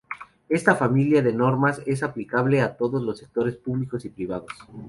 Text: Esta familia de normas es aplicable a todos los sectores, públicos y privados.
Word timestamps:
Esta 0.49 0.73
familia 0.73 1.21
de 1.21 1.31
normas 1.31 1.83
es 1.85 2.01
aplicable 2.01 2.61
a 2.61 2.75
todos 2.75 3.03
los 3.03 3.19
sectores, 3.19 3.55
públicos 3.57 4.03
y 4.03 4.09
privados. 4.09 4.49